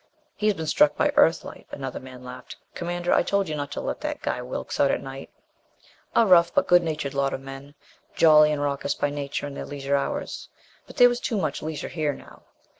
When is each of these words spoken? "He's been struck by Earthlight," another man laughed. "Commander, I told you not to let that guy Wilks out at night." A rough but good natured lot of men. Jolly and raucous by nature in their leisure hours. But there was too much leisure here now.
"He's 0.35 0.55
been 0.55 0.65
struck 0.65 0.97
by 0.97 1.09
Earthlight," 1.15 1.67
another 1.69 1.99
man 1.99 2.23
laughed. 2.23 2.55
"Commander, 2.73 3.13
I 3.13 3.21
told 3.21 3.47
you 3.47 3.53
not 3.53 3.69
to 3.73 3.81
let 3.81 4.01
that 4.01 4.19
guy 4.23 4.41
Wilks 4.41 4.79
out 4.79 4.89
at 4.89 4.99
night." 4.99 5.29
A 6.15 6.25
rough 6.25 6.51
but 6.51 6.65
good 6.65 6.81
natured 6.81 7.13
lot 7.13 7.35
of 7.35 7.41
men. 7.41 7.75
Jolly 8.15 8.51
and 8.51 8.63
raucous 8.63 8.95
by 8.95 9.11
nature 9.11 9.45
in 9.45 9.53
their 9.53 9.63
leisure 9.63 9.95
hours. 9.95 10.49
But 10.87 10.97
there 10.97 11.07
was 11.07 11.19
too 11.19 11.37
much 11.37 11.61
leisure 11.61 11.89
here 11.89 12.13
now. 12.13 12.41